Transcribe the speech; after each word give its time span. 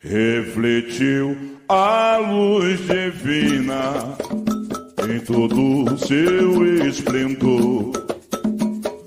refletiu 0.00 1.36
a 1.68 2.18
luz 2.18 2.78
divina 2.86 4.16
em 5.08 5.18
todo 5.20 5.98
seu 5.98 6.86
esplendor. 6.86 7.92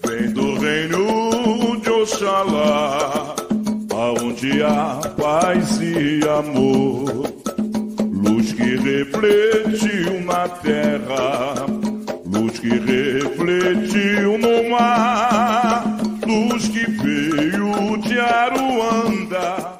Vem 0.05 0.31
do 0.31 0.59
reino 0.59 1.79
de 1.79 1.89
Oxalá, 1.89 3.35
aonde 3.93 4.61
há 4.63 4.99
paz 5.17 5.79
e 5.81 6.19
amor. 6.27 7.31
Luz 8.11 8.51
que 8.51 8.75
refletiu 8.75 10.21
na 10.25 10.49
terra, 10.49 11.55
luz 12.25 12.59
que 12.59 12.69
refletiu 12.69 14.37
no 14.37 14.69
mar, 14.69 15.97
luz 16.27 16.67
que 16.67 16.85
veio 16.91 17.97
de 17.97 18.19
Aruanda 18.19 19.70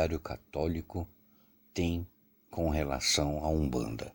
calendário 0.00 0.20
católico 0.20 1.06
tem 1.74 2.06
com 2.50 2.70
relação 2.70 3.44
à 3.44 3.48
Umbanda? 3.50 4.14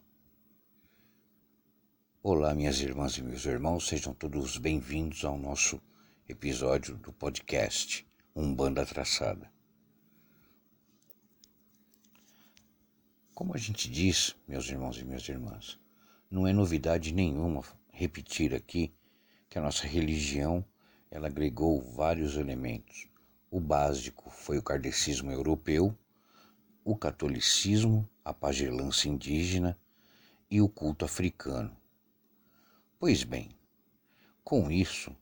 Olá, 2.23 2.55
minhas 2.55 2.79
irmãs 2.79 3.15
e 3.17 3.21
meus 3.21 3.45
irmãos, 3.45 3.87
sejam 3.87 4.11
todos 4.11 4.57
bem-vindos 4.57 5.23
ao 5.23 5.37
nosso 5.37 5.79
episódio 6.27 6.97
do 6.97 7.13
podcast 7.13 8.03
Umbanda 8.35 8.83
Traçada. 8.83 9.51
Como 13.35 13.53
a 13.53 13.57
gente 13.57 13.87
diz, 13.87 14.35
meus 14.47 14.67
irmãos 14.67 14.97
e 14.97 15.05
minhas 15.05 15.29
irmãs, 15.29 15.79
não 16.31 16.47
é 16.47 16.53
novidade 16.53 17.13
nenhuma 17.13 17.61
repetir 17.91 18.55
aqui 18.55 18.91
que 19.47 19.59
a 19.59 19.61
nossa 19.61 19.85
religião 19.85 20.65
ela 21.11 21.27
agregou 21.27 21.79
vários 21.79 22.37
elementos. 22.37 23.07
O 23.49 23.59
básico 23.59 24.29
foi 24.29 24.57
o 24.57 24.63
kardecismo 24.63 25.31
europeu, 25.31 25.97
o 26.83 26.95
catolicismo, 26.95 28.09
a 28.23 28.33
pagelância 28.33 29.07
indígena 29.07 29.79
e 30.49 30.61
o 30.61 30.67
culto 30.67 31.05
africano. 31.05 31.75
Pois 32.99 33.23
bem, 33.23 33.49
com 34.43 34.69
isso, 34.69 35.15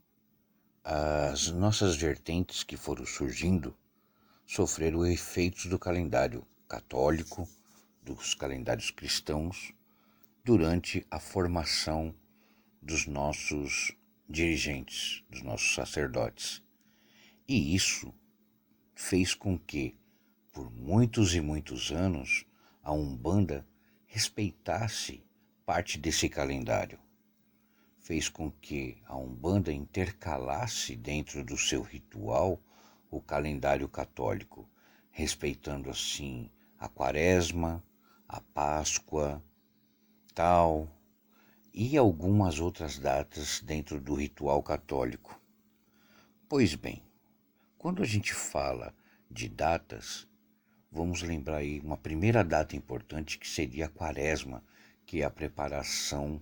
as 0.83 1.49
nossas 1.49 1.95
vertentes 1.95 2.63
que 2.63 2.75
foram 2.75 3.05
surgindo 3.05 3.75
sofreram 4.45 5.05
efeitos 5.05 5.65
do 5.65 5.79
calendário 5.79 6.45
católico, 6.67 7.47
dos 8.01 8.33
calendários 8.33 8.91
cristãos, 8.91 9.73
durante 10.43 11.05
a 11.09 11.19
formação 11.19 12.13
dos 12.81 13.07
nossos 13.07 13.95
dirigentes, 14.27 15.23
dos 15.29 15.41
nossos 15.41 15.73
sacerdotes. 15.73 16.61
E 17.47 17.75
isso 17.75 18.13
fez 18.95 19.33
com 19.33 19.57
que, 19.57 19.95
por 20.51 20.71
muitos 20.71 21.35
e 21.35 21.41
muitos 21.41 21.91
anos, 21.91 22.45
a 22.81 22.91
Umbanda 22.91 23.67
respeitasse 24.05 25.23
parte 25.65 25.97
desse 25.97 26.29
calendário 26.29 26.99
fez 28.03 28.27
com 28.27 28.51
que 28.51 28.97
a 29.05 29.15
Umbanda 29.15 29.71
intercalasse 29.71 30.93
dentro 30.93 31.43
do 31.43 31.57
seu 31.57 31.81
ritual 31.81 32.59
o 33.09 33.21
calendário 33.21 33.87
católico, 33.87 34.69
respeitando 35.09 35.89
assim 35.89 36.49
a 36.77 36.89
Quaresma, 36.89 37.81
a 38.27 38.41
Páscoa, 38.41 39.41
tal, 40.35 40.89
e 41.73 41.97
algumas 41.97 42.59
outras 42.59 42.99
datas 42.99 43.61
dentro 43.61 44.01
do 44.01 44.15
ritual 44.15 44.61
católico. 44.61 45.39
Pois 46.49 46.75
bem, 46.75 47.01
quando 47.83 48.01
a 48.01 48.05
gente 48.05 48.33
fala 48.33 48.95
de 49.29 49.49
datas, 49.49 50.25
vamos 50.89 51.21
lembrar 51.21 51.57
aí 51.57 51.81
uma 51.81 51.97
primeira 51.97 52.41
data 52.41 52.77
importante 52.77 53.37
que 53.37 53.45
seria 53.45 53.87
a 53.87 53.89
Quaresma, 53.89 54.63
que 55.05 55.21
é 55.21 55.25
a 55.25 55.29
preparação 55.29 56.41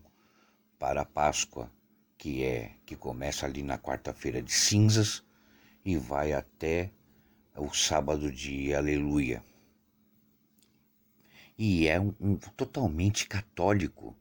para 0.77 1.01
a 1.01 1.05
Páscoa, 1.05 1.71
que 2.15 2.43
é 2.43 2.75
que 2.85 2.95
começa 2.95 3.47
ali 3.47 3.63
na 3.63 3.79
quarta-feira 3.79 4.39
de 4.39 4.51
cinzas 4.51 5.23
e 5.83 5.97
vai 5.97 6.31
até 6.31 6.91
o 7.57 7.73
sábado 7.73 8.31
de 8.31 8.75
Aleluia. 8.75 9.43
E 11.57 11.87
é 11.87 11.99
um, 11.99 12.13
um 12.21 12.35
totalmente 12.35 13.25
católico, 13.25 14.15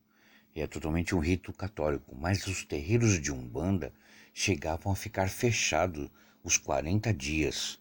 é 0.54 0.66
totalmente 0.66 1.14
um 1.14 1.18
rito 1.18 1.52
católico, 1.52 2.16
mas 2.16 2.46
os 2.46 2.64
terreiros 2.64 3.20
de 3.20 3.30
Umbanda 3.30 3.92
chegavam 4.32 4.90
a 4.90 4.96
ficar 4.96 5.28
fechados 5.28 6.08
os 6.42 6.56
40 6.56 7.12
dias. 7.12 7.80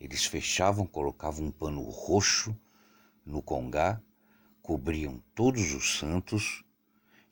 Eles 0.00 0.24
fechavam, 0.24 0.86
colocavam 0.86 1.46
um 1.46 1.50
pano 1.50 1.82
roxo 1.82 2.56
no 3.24 3.42
congá, 3.42 4.00
cobriam 4.62 5.22
todos 5.34 5.72
os 5.74 5.98
santos 5.98 6.64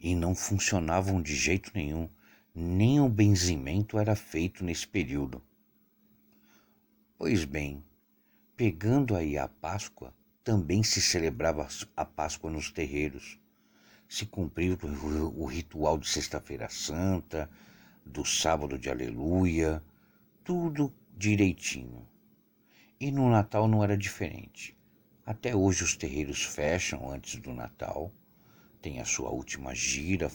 e 0.00 0.14
não 0.14 0.34
funcionavam 0.34 1.20
de 1.20 1.34
jeito 1.34 1.70
nenhum, 1.74 2.08
nem 2.54 3.00
o 3.00 3.08
benzimento 3.08 3.98
era 3.98 4.14
feito 4.14 4.64
nesse 4.64 4.86
período. 4.86 5.42
Pois 7.16 7.44
bem, 7.44 7.84
pegando 8.56 9.16
aí 9.16 9.36
a 9.36 9.48
Páscoa, 9.48 10.14
também 10.44 10.82
se 10.82 11.00
celebrava 11.00 11.68
a 11.96 12.04
Páscoa 12.04 12.50
nos 12.50 12.70
terreiros. 12.70 13.38
Se 14.08 14.24
cumpriu 14.24 14.78
o 15.36 15.44
ritual 15.44 15.98
de 15.98 16.08
Sexta-feira 16.08 16.68
Santa, 16.68 17.50
do 18.04 18.24
sábado 18.24 18.78
de 18.78 18.88
Aleluia, 18.88 19.82
tudo 20.48 20.90
direitinho. 21.14 22.08
E 22.98 23.10
no 23.10 23.28
Natal 23.28 23.68
não 23.68 23.84
era 23.84 23.98
diferente. 23.98 24.74
Até 25.26 25.54
hoje 25.54 25.84
os 25.84 25.94
terreiros 25.94 26.42
fecham 26.42 27.10
antes 27.10 27.38
do 27.38 27.52
Natal 27.52 28.10
tem 28.80 28.98
a 28.98 29.04
sua 29.04 29.28
última 29.28 29.74
gira, 29.74 30.30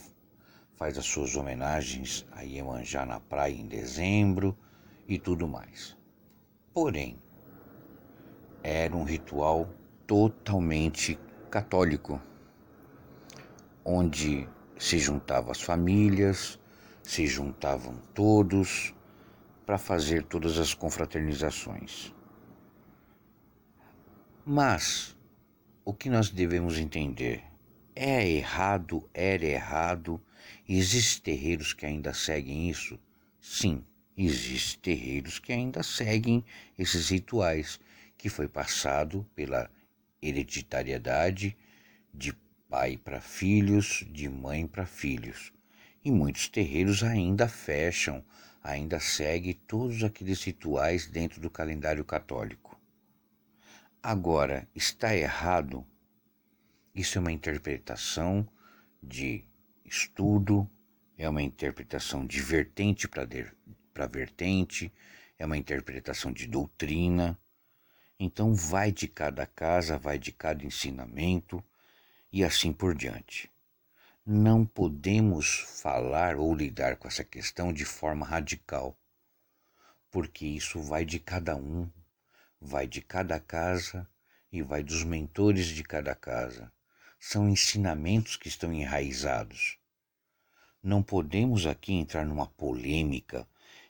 faz 0.76 1.00
as 1.00 1.06
suas 1.06 1.36
homenagens 1.36 2.28
a 2.32 2.44
Iemanjá 2.44 3.08
na 3.08 3.20
praia 3.20 3.56
em 3.56 3.66
dezembro 3.66 4.56
e 5.08 5.18
tudo 5.18 5.48
mais. 5.48 5.98
Porém, 6.72 7.18
era 8.62 8.96
um 8.96 9.06
ritual 9.06 9.68
totalmente 10.06 11.18
católico, 11.50 12.22
onde 13.84 14.48
se 14.78 15.00
juntavam 15.00 15.50
as 15.50 15.62
famílias, 15.64 16.60
se 17.02 17.26
juntavam 17.26 17.98
todos 18.14 18.94
para 19.66 19.78
fazer 19.78 20.24
todas 20.24 20.58
as 20.58 20.74
confraternizações. 20.74 22.14
Mas 24.46 25.16
o 25.86 25.94
que 25.94 26.10
nós 26.10 26.30
devemos 26.30 26.78
entender 26.78 27.44
é 27.96 28.28
errado, 28.28 29.10
era 29.14 29.46
errado. 29.46 30.22
Existem 30.68 31.36
terreiros 31.36 31.74
que 31.74 31.86
ainda 31.86 32.14
seguem 32.14 32.70
isso? 32.70 33.00
Sim, 33.40 33.84
existem 34.18 34.96
terreiros 34.96 35.40
que 35.40 35.54
ainda 35.54 35.84
seguem 35.84 36.44
esses 36.78 37.10
rituais, 37.10 37.80
que 38.18 38.30
foi 38.30 38.48
passado 38.48 39.26
pela 39.36 39.70
hereditariedade 40.22 41.56
de 42.14 42.34
pai 42.70 42.98
para 42.98 43.22
filhos, 43.22 44.06
de 44.10 44.28
mãe 44.28 44.66
para 44.66 44.86
filhos. 44.86 45.54
E 46.04 46.12
muitos 46.12 46.50
terreiros 46.50 47.04
ainda 47.04 47.48
fecham, 47.48 48.24
ainda 48.64 49.00
seguem 49.00 49.54
todos 49.54 50.04
aqueles 50.04 50.44
rituais 50.44 51.06
dentro 51.08 51.42
do 51.42 51.50
calendário 51.50 52.06
católico. 52.06 52.80
Agora, 54.02 54.68
está 54.74 55.16
errado 55.16 55.86
isso 56.96 57.18
é 57.18 57.22
uma 57.22 57.32
interpretação 57.32 58.48
de 59.02 59.44
estudo, 59.84 60.70
é 61.18 61.28
uma 61.28 61.42
interpretação 61.42 62.24
de 62.24 62.40
vertente 62.40 63.08
para 63.08 64.06
vertente, 64.06 64.94
é 65.40 65.46
uma 65.46 65.58
interpretação 65.58 66.32
de 66.32 66.46
doutrina. 66.48 67.40
Então, 68.20 68.54
vai 68.54 68.92
de 68.92 69.08
cada 69.08 69.48
casa, 69.48 69.98
vai 69.98 70.20
de 70.20 70.32
cada 70.32 70.64
ensinamento 70.64 71.64
e 72.32 72.44
assim 72.44 72.72
por 72.72 72.94
diante. 72.94 73.50
Não 74.26 74.66
podemos 74.66 75.60
falar 75.82 76.38
ou 76.38 76.56
lidar 76.56 76.96
com 76.96 77.08
essa 77.08 77.24
questão 77.24 77.74
de 77.74 77.84
forma 77.84 78.26
radical, 78.26 78.98
porque 80.10 80.46
isso 80.46 80.82
vai 80.82 81.04
de 81.04 81.20
cada 81.20 81.56
um, 81.56 81.92
vai 82.60 82.88
de 82.88 83.02
cada 83.02 83.40
casa 83.40 84.10
e 84.52 84.62
vai 84.62 84.82
dos 84.82 85.04
mentores 85.04 85.68
de 85.68 85.84
cada 85.84 86.16
casa 86.16 86.72
são 87.26 87.48
ensinamentos 87.48 88.36
que 88.36 88.50
estão 88.50 88.74
enraizados. 88.74 89.78
Não 90.82 91.02
podemos 91.02 91.66
aqui 91.66 91.94
entrar 91.94 92.26
numa 92.26 92.48
polêmica, 92.48 93.48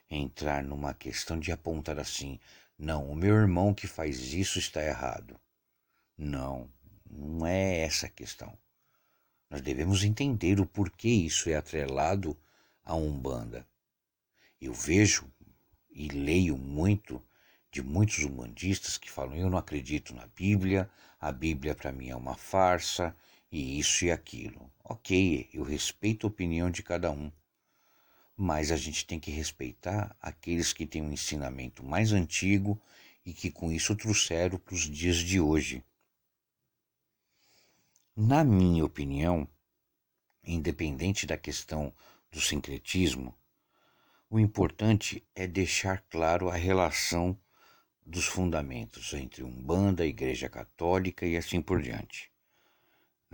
entrar 0.08 0.62
numa 0.62 0.94
questão 0.94 1.38
de 1.38 1.50
apontar 1.50 1.98
assim: 1.98 2.38
não, 2.78 3.10
o 3.10 3.14
meu 3.16 3.34
irmão 3.34 3.74
que 3.74 3.88
faz 3.88 4.32
isso 4.32 4.60
está 4.60 4.80
errado. 4.84 5.38
Não, 6.16 6.70
não 7.10 7.44
é 7.44 7.80
essa 7.80 8.06
a 8.06 8.10
questão. 8.10 8.56
Nós 9.54 9.62
devemos 9.62 10.02
entender 10.02 10.58
o 10.58 10.66
porquê 10.66 11.08
isso 11.08 11.48
é 11.48 11.54
atrelado 11.54 12.36
à 12.84 12.96
Umbanda. 12.96 13.64
Eu 14.60 14.74
vejo 14.74 15.30
e 15.92 16.08
leio 16.08 16.58
muito 16.58 17.22
de 17.70 17.80
muitos 17.80 18.24
umbandistas 18.24 18.98
que 18.98 19.08
falam: 19.08 19.36
eu 19.36 19.48
não 19.48 19.56
acredito 19.56 20.12
na 20.12 20.26
Bíblia, 20.26 20.90
a 21.20 21.30
Bíblia 21.30 21.72
para 21.72 21.92
mim 21.92 22.08
é 22.08 22.16
uma 22.16 22.34
farsa, 22.34 23.14
e 23.48 23.78
isso 23.78 24.04
e 24.04 24.10
aquilo. 24.10 24.68
Ok, 24.82 25.48
eu 25.54 25.62
respeito 25.62 26.26
a 26.26 26.30
opinião 26.30 26.68
de 26.68 26.82
cada 26.82 27.12
um, 27.12 27.30
mas 28.36 28.72
a 28.72 28.76
gente 28.76 29.06
tem 29.06 29.20
que 29.20 29.30
respeitar 29.30 30.16
aqueles 30.20 30.72
que 30.72 30.84
têm 30.84 31.00
um 31.00 31.12
ensinamento 31.12 31.84
mais 31.84 32.12
antigo 32.12 32.76
e 33.24 33.32
que 33.32 33.52
com 33.52 33.70
isso 33.70 33.94
trouxeram 33.94 34.58
para 34.58 34.74
os 34.74 34.90
dias 34.90 35.18
de 35.18 35.38
hoje. 35.38 35.80
Na 38.16 38.44
minha 38.44 38.84
opinião, 38.84 39.48
independente 40.44 41.26
da 41.26 41.36
questão 41.36 41.92
do 42.30 42.40
sincretismo, 42.40 43.36
o 44.30 44.38
importante 44.38 45.26
é 45.34 45.46
deixar 45.46 46.02
claro 46.10 46.48
a 46.48 46.54
relação 46.54 47.38
dos 48.04 48.26
fundamentos 48.26 49.12
entre 49.14 49.42
Umbanda, 49.42 50.06
Igreja 50.06 50.48
Católica 50.48 51.26
e 51.26 51.36
assim 51.36 51.62
por 51.62 51.80
diante 51.80 52.34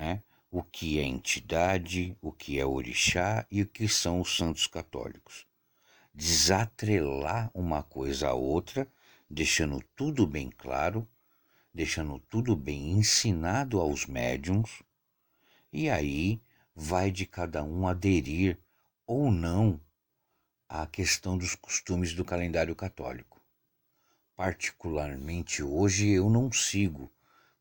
né? 0.00 0.22
o 0.50 0.62
que 0.62 0.98
é 0.98 1.02
entidade, 1.02 2.16
o 2.22 2.32
que 2.32 2.58
é 2.58 2.64
orixá 2.64 3.46
e 3.50 3.60
o 3.60 3.66
que 3.66 3.86
são 3.86 4.20
os 4.22 4.34
santos 4.34 4.66
católicos. 4.66 5.46
Desatrelar 6.14 7.50
uma 7.52 7.82
coisa 7.82 8.30
à 8.30 8.32
outra, 8.32 8.90
deixando 9.28 9.84
tudo 9.94 10.26
bem 10.26 10.50
claro, 10.50 11.06
deixando 11.72 12.18
tudo 12.18 12.56
bem 12.56 12.92
ensinado 12.92 13.80
aos 13.80 14.06
médiums, 14.06 14.82
e 15.72 15.88
aí 15.88 16.42
vai 16.74 17.10
de 17.10 17.26
cada 17.26 17.62
um 17.62 17.86
aderir 17.86 18.58
ou 19.06 19.30
não 19.30 19.80
à 20.68 20.86
questão 20.86 21.36
dos 21.36 21.54
costumes 21.54 22.14
do 22.14 22.24
calendário 22.24 22.74
católico. 22.74 23.40
Particularmente 24.36 25.62
hoje 25.62 26.08
eu 26.08 26.30
não 26.30 26.50
sigo. 26.50 27.10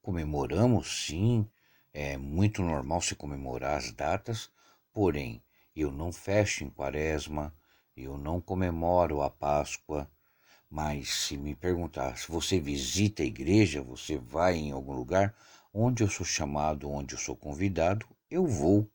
Comemoramos 0.02 1.06
sim 1.06 1.48
é 1.94 2.18
muito 2.18 2.62
normal 2.62 3.02
se 3.02 3.16
comemorar 3.16 3.78
as 3.78 3.92
datas, 3.92 4.50
porém, 4.94 5.42
eu 5.76 5.92
não 5.92 6.12
fecho 6.12 6.64
em 6.64 6.70
quaresma, 6.70 7.54
eu 7.98 8.18
não 8.18 8.40
comemoro 8.40 9.22
a 9.22 9.30
Páscoa, 9.30 10.10
mas 10.70 11.10
se 11.10 11.36
me 11.36 11.56
perguntar 11.56 12.18
se 12.18 12.32
você 12.32 12.60
visita 12.60 13.24
a 13.24 13.26
igreja, 13.26 13.82
você 13.82 14.18
vai 14.18 14.56
em 14.56 14.72
algum 14.72 14.94
lugar, 14.94 15.36
onde 15.74 16.04
eu 16.04 16.10
sou 16.10 16.26
chamado, 16.26 16.90
onde 16.90 17.16
eu 17.16 17.20
sou 17.20 17.36
convidado, 17.36 18.06
eu 18.30 18.46
vou. 18.46 18.88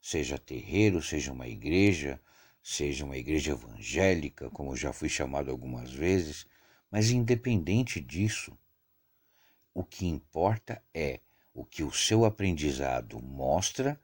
Seja 0.00 0.38
terreiro, 0.38 1.02
seja 1.02 1.32
uma 1.32 1.46
igreja, 1.46 2.20
seja 2.62 3.04
uma 3.04 3.16
igreja 3.16 3.52
evangélica, 3.52 4.48
como 4.50 4.76
já 4.76 4.92
fui 4.92 5.08
chamado 5.08 5.50
algumas 5.50 5.92
vezes, 5.92 6.46
mas 6.90 7.10
independente 7.10 8.00
disso, 8.00 8.56
o 9.74 9.84
que 9.84 10.06
importa 10.06 10.82
é 10.94 11.20
o 11.52 11.64
que 11.64 11.82
o 11.82 11.92
seu 11.92 12.24
aprendizado 12.24 13.20
mostra 13.20 14.00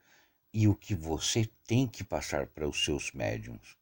e 0.52 0.68
o 0.68 0.74
que 0.74 0.94
você 0.94 1.48
tem 1.66 1.86
que 1.86 2.04
passar 2.04 2.46
para 2.48 2.68
os 2.68 2.84
seus 2.84 3.12
médiums. 3.12 3.77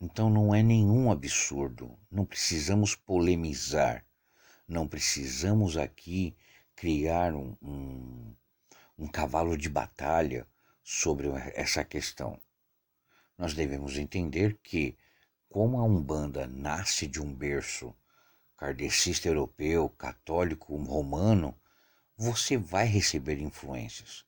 Então 0.00 0.30
não 0.30 0.54
é 0.54 0.62
nenhum 0.62 1.10
absurdo, 1.10 1.98
não 2.08 2.24
precisamos 2.24 2.94
polemizar, 2.94 4.04
não 4.66 4.86
precisamos 4.86 5.76
aqui 5.76 6.36
criar 6.76 7.34
um, 7.34 7.56
um, 7.60 8.34
um 8.96 9.08
cavalo 9.08 9.58
de 9.58 9.68
batalha 9.68 10.46
sobre 10.84 11.28
essa 11.52 11.84
questão. 11.84 12.40
Nós 13.36 13.54
devemos 13.54 13.98
entender 13.98 14.58
que, 14.62 14.96
como 15.48 15.78
a 15.78 15.82
Umbanda 15.82 16.46
nasce 16.46 17.08
de 17.08 17.20
um 17.20 17.34
berço 17.34 17.92
kardecista 18.56 19.26
europeu, 19.26 19.88
católico, 19.88 20.76
romano, 20.76 21.58
você 22.16 22.56
vai 22.56 22.86
receber 22.86 23.40
influências. 23.40 24.24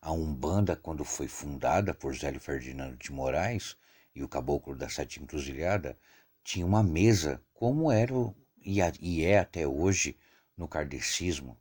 A 0.00 0.12
Umbanda, 0.12 0.76
quando 0.76 1.04
foi 1.04 1.26
fundada 1.26 1.92
por 1.92 2.14
Zélio 2.14 2.40
Ferdinando 2.40 2.96
de 2.96 3.10
Moraes 3.10 3.76
e 4.16 4.22
o 4.24 4.28
Caboclo 4.28 4.74
da 4.74 4.88
Sete 4.88 5.22
Encruzilhada, 5.22 5.98
tinha 6.42 6.64
uma 6.64 6.82
mesa, 6.82 7.44
como 7.52 7.92
era 7.92 8.14
e 8.58 9.22
é 9.22 9.38
até 9.38 9.68
hoje 9.68 10.18
no 10.56 10.66
kardecismo. 10.66 11.60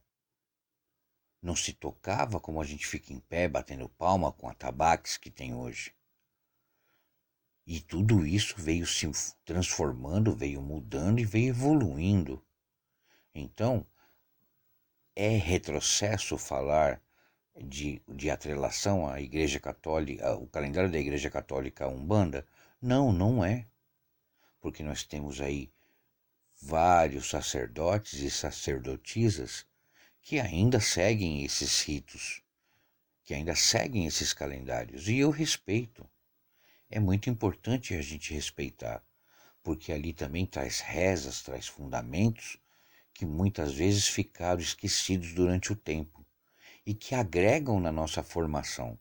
Não 1.42 1.54
se 1.54 1.74
tocava 1.74 2.40
como 2.40 2.62
a 2.62 2.66
gente 2.66 2.88
fica 2.88 3.12
em 3.12 3.20
pé 3.20 3.50
batendo 3.50 3.90
palma 3.90 4.32
com 4.32 4.48
atabaques 4.48 5.18
que 5.18 5.30
tem 5.30 5.54
hoje. 5.54 5.94
E 7.68 7.82
tudo 7.82 8.26
isso 8.26 8.56
veio 8.58 8.88
se 8.88 9.12
transformando, 9.44 10.34
veio 10.34 10.62
mudando 10.62 11.20
e 11.20 11.26
veio 11.26 11.50
evoluindo. 11.50 12.42
Então, 13.34 13.86
é 15.14 15.30
retrocesso 15.30 16.38
falar 16.38 17.02
de, 17.64 18.02
de 18.08 18.30
atrelação 18.30 19.08
à 19.08 19.22
Igreja 19.22 19.60
Católica, 19.60 20.36
o 20.36 20.48
calendário 20.48 20.92
da 20.92 21.00
Igreja 21.00 21.30
Católica 21.30 21.88
Umbanda? 21.88 22.46
Não, 22.82 23.14
não 23.14 23.44
é. 23.44 23.66
Porque 24.60 24.84
nós 24.84 25.04
temos 25.04 25.40
aí 25.40 25.72
vários 26.62 27.30
sacerdotes 27.30 28.20
e 28.20 28.30
sacerdotisas 28.30 29.66
que 30.22 30.40
ainda 30.40 30.80
seguem 30.80 31.44
esses 31.44 31.82
ritos, 31.82 32.42
que 33.24 33.34
ainda 33.34 33.56
seguem 33.56 34.06
esses 34.06 34.34
calendários. 34.34 35.08
E 35.08 35.20
eu 35.20 35.30
respeito. 35.30 36.10
É 36.90 37.00
muito 37.00 37.30
importante 37.30 37.94
a 37.94 38.02
gente 38.02 38.34
respeitar, 38.34 39.04
porque 39.64 39.92
ali 39.92 40.14
também 40.14 40.46
traz 40.46 40.80
rezas, 40.80 41.42
traz 41.42 41.68
fundamentos 41.68 42.58
que 43.14 43.26
muitas 43.26 43.74
vezes 43.74 44.08
ficaram 44.08 44.62
esquecidos 44.62 45.34
durante 45.34 45.72
o 45.72 45.76
tempo 45.76 46.25
e 46.86 46.94
que 46.94 47.16
agregam 47.16 47.80
na 47.80 47.92
nossa 47.92 48.22
formação. 48.22 48.98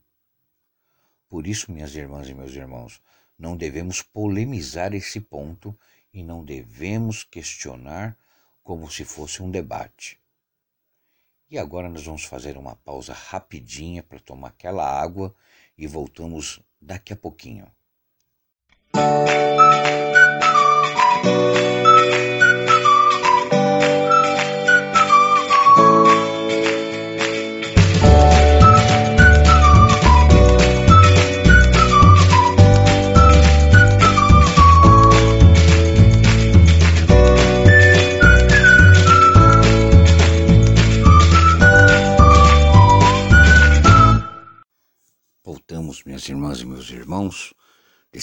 Por 1.29 1.47
isso, 1.47 1.71
minhas 1.71 1.95
irmãs 1.95 2.29
e 2.29 2.35
meus 2.35 2.53
irmãos, 2.53 3.03
não 3.39 3.57
devemos 3.57 4.01
polemizar 4.01 4.95
esse 4.95 5.21
ponto 5.21 5.77
e 6.13 6.23
não 6.23 6.45
devemos 6.45 7.25
questionar 7.25 8.17
como 8.63 8.91
se 8.91 9.05
fosse 9.05 9.43
um 9.43 9.51
debate. 9.51 10.19
E 11.51 11.59
agora 11.59 11.89
nós 11.89 12.05
vamos 12.05 12.25
fazer 12.25 12.57
uma 12.57 12.77
pausa 12.77 13.13
rapidinha 13.13 14.03
para 14.03 14.19
tomar 14.19 14.49
aquela 14.49 14.85
água 14.89 15.35
e 15.77 15.87
voltamos 15.87 16.61
daqui 16.81 17.13
a 17.13 17.17
pouquinho. 17.17 17.71
minhas 21.25 21.64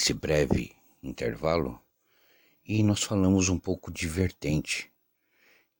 desse 0.02 0.14
breve 0.14 0.72
intervalo 1.00 1.80
e 2.66 2.82
nós 2.82 3.04
falamos 3.04 3.48
um 3.48 3.56
pouco 3.56 3.88
de 3.88 4.08
vertente. 4.08 4.90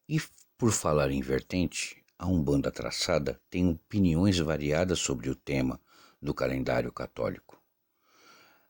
E 0.09 0.23
por 0.57 0.71
falar 0.71 1.11
em 1.11 1.21
vertente, 1.21 2.01
a 2.17 2.29
Umbanda 2.29 2.71
Traçada 2.71 3.41
tem 3.51 3.69
opiniões 3.69 4.39
variadas 4.39 5.01
sobre 5.01 5.29
o 5.29 5.35
tema 5.35 5.81
do 6.23 6.33
calendário 6.33 6.93
católico. 6.93 7.61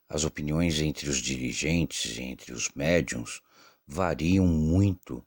As 0.08 0.24
opiniões 0.24 0.80
entre 0.80 1.10
os 1.10 1.18
dirigentes 1.18 2.16
e 2.16 2.22
entre 2.22 2.54
os 2.54 2.70
médiums 2.74 3.42
variam 3.86 4.46
muito 4.46 5.22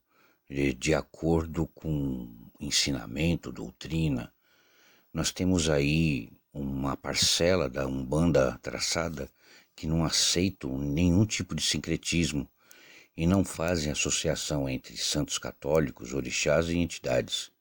de, 0.49 0.73
de 0.73 0.95
acordo 0.95 1.67
com 1.67 2.35
ensinamento, 2.59 3.51
doutrina. 3.51 4.33
Nós 5.13 5.31
temos 5.31 5.69
aí 5.69 6.31
uma 6.51 6.97
parcela 6.97 7.69
da 7.69 7.85
Umbanda 7.85 8.57
traçada 8.63 9.29
que 9.75 9.85
não 9.85 10.05
aceitam 10.05 10.77
nenhum 10.77 11.25
tipo 11.25 11.53
de 11.53 11.61
sincretismo 11.61 12.49
e 13.17 13.27
não 13.27 13.43
fazem 13.43 13.91
associação 13.91 14.67
entre 14.69 14.95
santos 14.97 15.37
católicos, 15.37 16.13
orixás 16.13 16.69
e 16.69 16.77
entidades. 16.77 17.51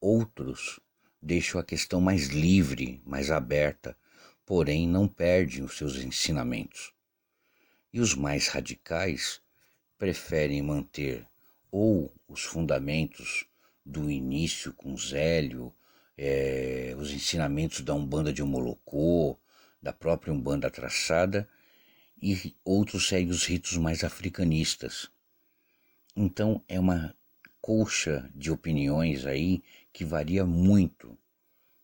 Outros 0.00 0.80
deixam 1.22 1.60
a 1.60 1.64
questão 1.64 2.00
mais 2.00 2.28
livre, 2.28 3.00
mais 3.04 3.30
aberta, 3.30 3.96
porém 4.44 4.88
não 4.88 5.06
perdem 5.06 5.62
os 5.62 5.76
seus 5.76 5.96
ensinamentos. 5.96 6.92
E 7.92 8.00
os 8.00 8.14
mais 8.14 8.48
radicais 8.48 9.40
preferem 9.98 10.62
manter 10.62 11.26
ou 11.70 12.12
os 12.28 12.42
fundamentos 12.42 13.44
do 13.84 14.10
início 14.10 14.72
com 14.72 14.96
Zélio, 14.96 15.72
é, 16.16 16.94
os 16.98 17.12
ensinamentos 17.12 17.80
da 17.80 17.94
Umbanda 17.94 18.32
de 18.32 18.42
Omolocô, 18.42 19.38
da 19.82 19.92
própria 19.92 20.32
Umbanda 20.32 20.70
traçada, 20.70 21.48
e 22.22 22.54
outros 22.64 23.08
seguem 23.08 23.30
os 23.30 23.46
ritos 23.46 23.76
mais 23.76 24.04
africanistas. 24.04 25.10
Então 26.14 26.62
é 26.68 26.78
uma 26.78 27.14
colcha 27.60 28.30
de 28.34 28.50
opiniões 28.50 29.24
aí 29.24 29.62
que 29.92 30.04
varia 30.04 30.44
muito, 30.44 31.16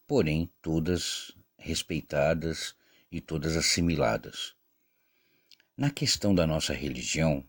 porém 0.06 0.50
todas 0.60 1.32
respeitadas 1.58 2.74
e 3.10 3.20
todas 3.20 3.56
assimiladas. 3.56 4.54
Na 5.76 5.90
questão 5.90 6.34
da 6.34 6.46
nossa 6.46 6.72
religião, 6.72 7.44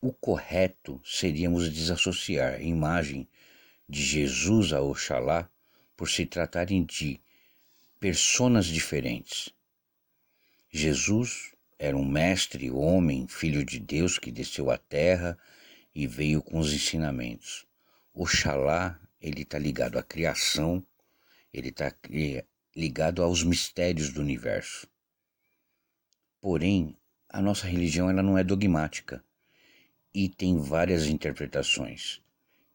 o 0.00 0.12
correto 0.12 1.00
seríamos 1.04 1.72
desassociar 1.72 2.54
a 2.54 2.62
imagem 2.62 3.28
de 3.88 4.02
Jesus 4.02 4.72
a 4.72 4.80
Oxalá 4.80 5.50
por 5.96 6.08
se 6.08 6.24
tratarem 6.24 6.84
de 6.84 7.20
personas 8.00 8.64
diferentes. 8.64 9.50
Jesus 10.72 11.52
era 11.78 11.94
um 11.94 12.04
mestre, 12.04 12.70
homem, 12.70 13.28
filho 13.28 13.62
de 13.62 13.78
Deus 13.78 14.18
que 14.18 14.32
desceu 14.32 14.70
à 14.70 14.78
terra 14.78 15.38
e 15.94 16.06
veio 16.06 16.42
com 16.42 16.58
os 16.58 16.72
ensinamentos. 16.72 17.66
Oxalá, 18.14 18.98
ele 19.20 19.42
está 19.42 19.58
ligado 19.58 19.98
à 19.98 20.02
criação, 20.02 20.84
ele 21.52 21.68
está 21.68 21.92
ligado 22.74 23.22
aos 23.22 23.44
mistérios 23.44 24.10
do 24.10 24.22
universo. 24.22 24.88
Porém, 26.40 26.96
a 27.28 27.42
nossa 27.42 27.66
religião 27.66 28.08
ela 28.08 28.22
não 28.22 28.38
é 28.38 28.42
dogmática 28.42 29.22
e 30.14 30.26
tem 30.26 30.58
várias 30.58 31.06
interpretações. 31.06 32.22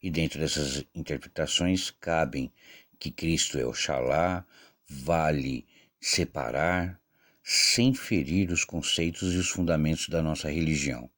E 0.03 0.11
dentro 0.11 0.39
dessas 0.39 0.85
interpretações 0.93 1.89
cabem 1.89 2.53
que 2.99 3.09
Cristo 3.09 3.57
é 3.57 3.65
Oxalá, 3.65 4.45
vale 4.87 5.65
separar, 5.99 6.99
sem 7.43 7.93
ferir 7.93 8.51
os 8.51 8.63
conceitos 8.63 9.33
e 9.33 9.37
os 9.37 9.49
fundamentos 9.49 10.09
da 10.09 10.21
nossa 10.21 10.49
religião. 10.49 11.09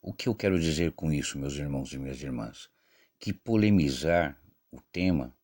O 0.00 0.12
que 0.12 0.28
eu 0.28 0.34
quero 0.34 0.58
dizer 0.58 0.92
com 0.92 1.12
isso, 1.12 1.38
meus 1.38 1.54
irmãos 1.54 1.92
e 1.92 1.98
minhas 1.98 2.22
irmãs? 2.22 2.70
Que 3.18 3.32
polemizar 3.32 4.40
o 4.70 4.80
tema 4.80 5.36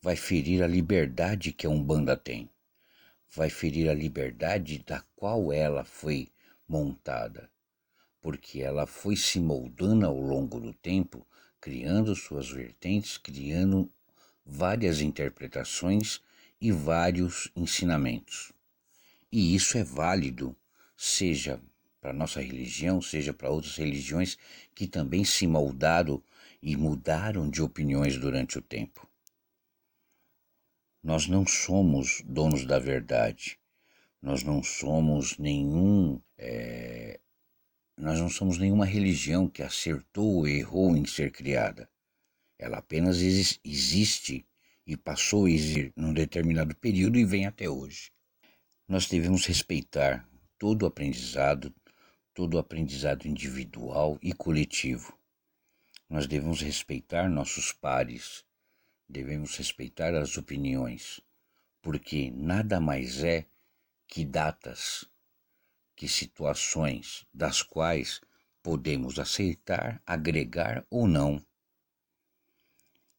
vai 0.00 0.16
ferir 0.16 0.62
a 0.62 0.66
liberdade 0.66 1.52
que 1.52 1.66
a 1.66 1.70
Umbanda 1.70 2.16
tem, 2.16 2.48
vai 3.30 3.48
ferir 3.48 3.88
a 3.88 3.94
liberdade 3.94 4.78
da 4.80 5.00
qual 5.16 5.52
ela 5.52 5.84
foi 5.84 6.28
montada, 6.68 7.50
porque 8.20 8.60
ela 8.60 8.86
foi 8.86 9.16
se 9.16 9.40
moldando 9.40 10.06
ao 10.06 10.20
longo 10.20 10.60
do 10.60 10.72
tempo, 10.72 11.26
criando 11.60 12.14
suas 12.14 12.48
vertentes, 12.50 13.16
criando 13.16 13.90
várias 14.44 15.00
interpretações 15.00 16.20
e 16.60 16.70
vários 16.70 17.50
ensinamentos. 17.56 18.52
E 19.30 19.54
isso 19.54 19.78
é 19.78 19.84
válido, 19.84 20.56
seja 20.96 21.60
para 22.00 22.12
nossa 22.12 22.40
religião, 22.40 23.00
seja 23.00 23.32
para 23.32 23.50
outras 23.50 23.76
religiões 23.76 24.36
que 24.74 24.86
também 24.86 25.24
se 25.24 25.46
moldaram 25.46 26.22
e 26.62 26.76
mudaram 26.76 27.48
de 27.48 27.62
opiniões 27.62 28.18
durante 28.18 28.58
o 28.58 28.62
tempo. 28.62 29.08
Nós 31.02 31.26
não 31.26 31.46
somos 31.46 32.22
donos 32.24 32.64
da 32.64 32.78
verdade, 32.78 33.58
nós 34.20 34.44
não 34.44 34.62
somos 34.62 35.36
nenhum. 35.36 36.20
É, 36.38 37.18
nós 37.96 38.20
não 38.20 38.28
somos 38.28 38.56
nenhuma 38.56 38.86
religião 38.86 39.48
que 39.48 39.62
acertou 39.62 40.36
ou 40.36 40.48
errou 40.48 40.96
em 40.96 41.04
ser 41.04 41.32
criada. 41.32 41.88
Ela 42.62 42.78
apenas 42.78 43.20
existe 43.20 44.46
e 44.86 44.96
passou 44.96 45.46
a 45.46 45.50
existir 45.50 45.92
num 45.96 46.14
determinado 46.14 46.76
período 46.76 47.18
e 47.18 47.24
vem 47.24 47.44
até 47.44 47.68
hoje. 47.68 48.12
Nós 48.86 49.08
devemos 49.08 49.44
respeitar 49.46 50.28
todo 50.56 50.84
o 50.84 50.86
aprendizado, 50.86 51.74
todo 52.32 52.54
o 52.54 52.58
aprendizado 52.58 53.26
individual 53.26 54.16
e 54.22 54.32
coletivo. 54.32 55.12
Nós 56.08 56.28
devemos 56.28 56.60
respeitar 56.60 57.28
nossos 57.28 57.72
pares, 57.72 58.44
devemos 59.08 59.56
respeitar 59.56 60.14
as 60.14 60.36
opiniões, 60.36 61.20
porque 61.82 62.30
nada 62.30 62.80
mais 62.80 63.24
é 63.24 63.44
que 64.06 64.24
datas, 64.24 65.04
que 65.96 66.06
situações 66.06 67.26
das 67.34 67.60
quais 67.60 68.20
podemos 68.62 69.18
aceitar, 69.18 70.00
agregar 70.06 70.86
ou 70.88 71.08
não. 71.08 71.44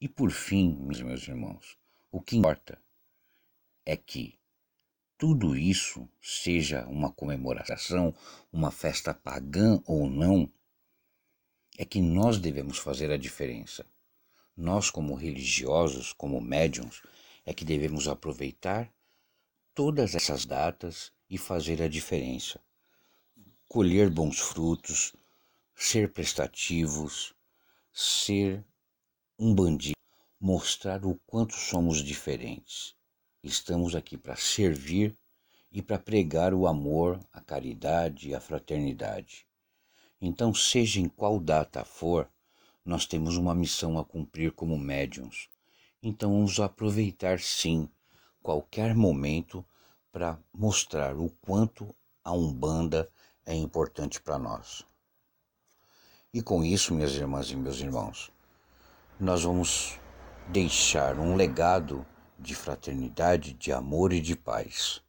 E 0.04 0.08
por 0.10 0.32
fim, 0.32 0.76
meus 0.82 1.26
irmãos, 1.30 1.78
o 2.12 2.20
que 2.20 2.36
importa 2.36 2.78
é 3.86 3.96
que 3.96 4.38
tudo 5.18 5.56
isso, 5.56 6.10
seja 6.22 6.86
uma 6.88 7.10
comemoração, 7.10 8.14
uma 8.52 8.70
festa 8.70 9.14
pagã 9.14 9.82
ou 9.86 10.10
não, 10.10 10.52
é 11.78 11.86
que 11.86 12.02
nós 12.02 12.38
devemos 12.38 12.78
fazer 12.80 13.12
a 13.12 13.18
diferença. 13.18 13.86
Nós, 14.58 14.90
como 14.90 15.16
religiosos, 15.16 16.12
como 16.12 16.42
médiums, 16.42 17.02
é 17.46 17.54
que 17.54 17.64
devemos 17.64 18.06
aproveitar 18.06 18.92
todas 19.74 20.16
essas 20.16 20.44
datas 20.44 21.14
e 21.30 21.38
fazer 21.38 21.82
a 21.82 21.88
diferença. 21.88 22.60
Colher 23.70 24.10
bons 24.10 24.38
frutos, 24.38 25.14
ser 25.74 26.12
prestativos, 26.12 27.34
ser 27.94 28.66
um 29.44 29.54
bandido, 29.54 29.98
mostrar 30.40 31.06
o 31.06 31.20
quanto 31.28 31.54
somos 31.54 32.02
diferentes. 32.02 32.96
Estamos 33.44 33.94
aqui 33.94 34.18
para 34.18 34.38
servir 34.38 35.14
e 35.70 35.82
para 35.82 36.00
pregar 36.00 36.54
o 36.54 36.66
amor, 36.66 37.20
a 37.34 37.42
caridade 37.42 38.30
e 38.30 38.34
a 38.34 38.40
fraternidade. 38.40 39.46
Então, 40.22 40.54
seja 40.54 41.02
em 41.02 41.10
qual 41.10 41.42
data 41.42 41.84
for, 41.84 42.30
nós 42.86 43.06
temos 43.06 43.36
uma 43.36 43.54
missão 43.54 44.00
a 44.00 44.06
cumprir 44.06 44.54
como 44.54 44.80
médiums. 44.80 45.50
Então, 46.02 46.32
vamos 46.32 46.58
aproveitar 46.62 47.42
sim 47.42 47.90
qualquer 48.42 48.96
momento 48.96 49.66
para 50.10 50.40
mostrar 50.54 51.18
o 51.18 51.30
quanto 51.42 51.94
a 52.24 52.32
Umbanda 52.32 53.10
é 53.46 53.54
importante 53.54 54.22
para 54.22 54.40
nós. 54.40 54.86
E 56.34 56.42
com 56.42 56.64
isso, 56.64 56.94
minhas 56.94 57.14
irmãs 57.16 57.52
e 57.52 57.58
meus 57.58 57.82
irmãos, 57.82 58.33
nós 59.20 59.44
vamos 59.44 60.00
deixar 60.50 61.20
um 61.20 61.36
legado 61.36 62.06
de 62.38 62.56
fraternidade, 62.56 63.54
de 63.54 63.72
amor 63.72 64.12
e 64.12 64.20
de 64.20 64.36
paz. 64.36 65.02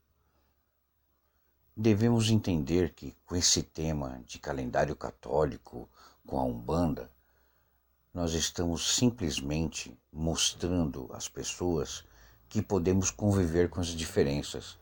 Devemos 1.75 2.29
entender 2.29 2.93
que 2.93 3.17
com 3.25 3.35
esse 3.35 3.63
tema 3.63 4.23
de 4.27 4.39
calendário 4.39 4.95
católico, 4.95 5.89
com 6.27 6.39
a 6.39 6.45
Umbanda, 6.45 7.11
nós 8.13 8.35
estamos 8.35 8.95
simplesmente 8.95 9.99
mostrando 10.13 11.11
às 11.13 11.27
pessoas 11.27 12.05
que 12.49 12.61
podemos 12.61 13.11
conviver 13.11 13.71
com 13.71 13.81
as 13.81 13.89
diferenças, 13.89 14.79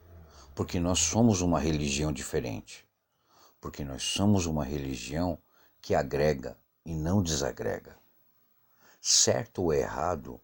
porque 0.53 0.81
nós 0.81 0.99
somos 0.99 1.41
uma 1.41 1.61
religião 1.61 2.13
diferente, 2.13 2.85
porque 3.61 3.85
nós 3.85 4.03
somos 4.03 4.47
uma 4.47 4.65
religião 4.65 5.39
que 5.81 5.95
agrega 5.95 6.59
e 6.85 6.93
não 6.93 7.23
desagrega 7.23 8.02
certo 9.05 9.65
ou 9.65 9.75
errado, 9.75 10.41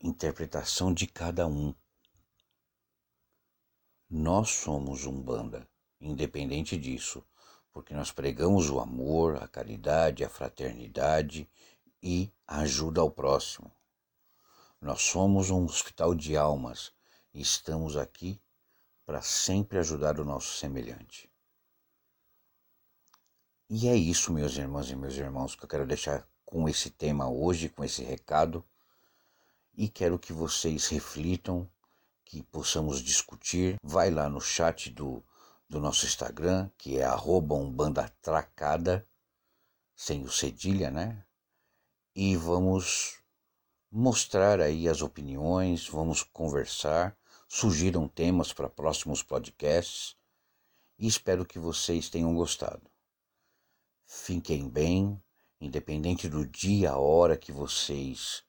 interpretação 0.00 0.92
de 0.92 1.06
cada 1.06 1.46
um. 1.46 1.72
Nós 4.10 4.50
somos 4.50 5.06
um 5.06 5.22
banda, 5.22 5.68
independente 6.00 6.76
disso, 6.76 7.24
porque 7.70 7.94
nós 7.94 8.10
pregamos 8.10 8.68
o 8.68 8.80
amor, 8.80 9.40
a 9.40 9.46
caridade, 9.46 10.24
a 10.24 10.28
fraternidade 10.28 11.48
e 12.02 12.28
ajuda 12.44 13.00
ao 13.00 13.08
próximo. 13.08 13.70
Nós 14.80 15.02
somos 15.02 15.48
um 15.50 15.64
hospital 15.64 16.12
de 16.12 16.36
almas 16.36 16.92
e 17.32 17.40
estamos 17.40 17.96
aqui 17.96 18.42
para 19.06 19.22
sempre 19.22 19.78
ajudar 19.78 20.18
o 20.18 20.24
nosso 20.24 20.56
semelhante. 20.56 21.30
E 23.70 23.86
é 23.86 23.94
isso, 23.94 24.32
meus 24.32 24.56
irmãos 24.56 24.90
e 24.90 24.96
meus 24.96 25.14
irmãos, 25.14 25.54
que 25.54 25.64
eu 25.64 25.68
quero 25.68 25.86
deixar 25.86 26.28
com 26.52 26.68
esse 26.68 26.90
tema 26.90 27.30
hoje, 27.30 27.70
com 27.70 27.82
esse 27.82 28.04
recado, 28.04 28.62
e 29.74 29.88
quero 29.88 30.18
que 30.18 30.34
vocês 30.34 30.88
reflitam, 30.88 31.66
que 32.26 32.42
possamos 32.42 33.00
discutir. 33.00 33.76
Vai 33.82 34.10
lá 34.10 34.28
no 34.28 34.38
chat 34.38 34.90
do, 34.90 35.24
do 35.66 35.80
nosso 35.80 36.04
Instagram, 36.04 36.68
que 36.76 36.98
é 36.98 37.04
umbandatracada, 37.56 39.08
sem 39.96 40.22
o 40.24 40.30
cedilha, 40.30 40.90
né? 40.90 41.24
E 42.14 42.36
vamos 42.36 43.18
mostrar 43.90 44.60
aí 44.60 44.86
as 44.86 45.00
opiniões, 45.00 45.88
vamos 45.88 46.22
conversar 46.22 47.16
sugiram 47.54 48.08
temas 48.08 48.50
para 48.50 48.66
próximos 48.66 49.22
podcasts 49.22 50.16
e 50.98 51.06
espero 51.06 51.44
que 51.44 51.58
vocês 51.58 52.08
tenham 52.08 52.34
gostado. 52.34 52.90
Fiquem 54.06 54.70
bem, 54.70 55.21
independente 55.62 56.28
do 56.28 56.44
dia, 56.44 56.90
a 56.90 56.98
hora 56.98 57.36
que 57.36 57.52
vocês 57.52 58.42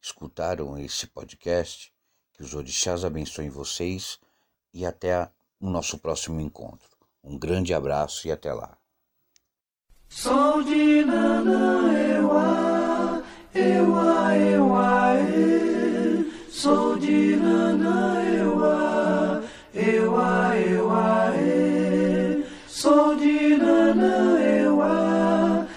escutaram 0.00 0.78
esse 0.78 1.08
podcast, 1.08 1.92
que 2.32 2.42
os 2.42 2.54
orixás 2.54 3.04
abençoem 3.04 3.50
vocês 3.50 4.18
e 4.72 4.86
até 4.86 5.28
o 5.58 5.68
nosso 5.68 5.98
próximo 5.98 6.40
encontro. 6.40 6.88
Um 7.24 7.36
grande 7.36 7.74
abraço 7.74 8.28
e 8.28 8.32
até 8.32 8.52
lá. 8.52 8.78
Sol 10.08 10.62
de 10.62 11.04
nanã, 11.04 11.92
ewa, 12.18 13.22
ewa, 13.52 15.20
e. 15.28 16.50
Sol 16.50 16.98
de 16.98 17.36
nanã, 17.36 18.24
ewa, 18.24 19.42
ewa, 19.74 21.36
e. 21.36 22.44
Sol 22.68 23.16
de 23.16 23.56
nanã, 23.56 24.40
ewa, 24.40 25.68